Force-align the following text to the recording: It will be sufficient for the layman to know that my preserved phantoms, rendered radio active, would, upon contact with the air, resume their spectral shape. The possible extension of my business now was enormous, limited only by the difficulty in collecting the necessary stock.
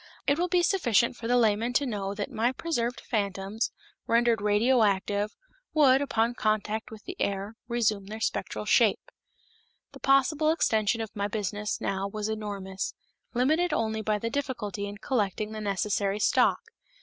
It 0.25 0.39
will 0.39 0.47
be 0.47 0.63
sufficient 0.63 1.15
for 1.15 1.27
the 1.27 1.37
layman 1.37 1.73
to 1.73 1.85
know 1.85 2.15
that 2.15 2.31
my 2.31 2.51
preserved 2.53 3.01
phantoms, 3.01 3.71
rendered 4.07 4.41
radio 4.41 4.81
active, 4.81 5.35
would, 5.75 6.01
upon 6.01 6.33
contact 6.33 6.89
with 6.89 7.03
the 7.03 7.15
air, 7.19 7.55
resume 7.67 8.07
their 8.07 8.19
spectral 8.19 8.65
shape. 8.65 9.11
The 9.91 9.99
possible 9.99 10.49
extension 10.49 11.01
of 11.01 11.15
my 11.15 11.27
business 11.27 11.79
now 11.79 12.07
was 12.07 12.29
enormous, 12.29 12.95
limited 13.35 13.73
only 13.73 14.01
by 14.01 14.17
the 14.17 14.31
difficulty 14.31 14.87
in 14.87 14.97
collecting 14.97 15.51
the 15.51 15.61
necessary 15.61 16.17
stock. 16.19 16.61